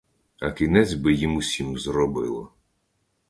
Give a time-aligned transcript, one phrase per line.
[0.39, 2.51] А кінець би їм усім зробило.